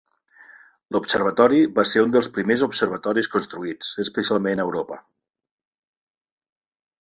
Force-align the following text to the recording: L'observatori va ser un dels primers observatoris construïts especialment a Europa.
L'observatori 0.93 1.59
va 1.79 1.85
ser 1.89 2.01
un 2.05 2.15
dels 2.15 2.29
primers 2.37 2.63
observatoris 2.69 3.29
construïts 3.35 3.93
especialment 4.05 4.63
a 4.63 4.67
Europa. 4.71 4.99